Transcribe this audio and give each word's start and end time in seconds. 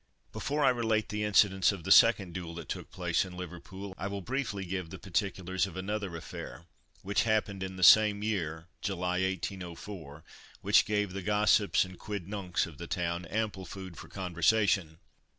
Before 0.33 0.63
I 0.65 0.69
relate 0.69 1.09
the 1.09 1.23
incidents 1.23 1.71
of 1.71 1.83
the 1.83 1.91
second 1.91 2.33
duel 2.33 2.55
that 2.55 2.67
took 2.69 2.89
place 2.89 3.23
in 3.23 3.37
Liverpool, 3.37 3.93
I 3.99 4.07
will 4.07 4.21
briefly 4.23 4.65
give 4.65 4.89
the 4.89 4.97
particulars 4.97 5.67
of 5.67 5.77
another 5.77 6.15
affair, 6.15 6.65
which 7.03 7.21
happened 7.21 7.61
in 7.61 7.75
the 7.75 7.83
same 7.83 8.23
year 8.23 8.65
(July, 8.81 9.21
1804), 9.21 10.23
which 10.61 10.85
gave 10.85 11.13
the 11.13 11.21
gossips 11.21 11.85
and 11.85 11.99
quid 11.99 12.25
nuncs 12.27 12.65
of 12.65 12.79
the 12.79 12.87
town 12.87 13.25
ample 13.25 13.67
food 13.67 13.95
for 13.95 14.07
conversation. 14.07 14.97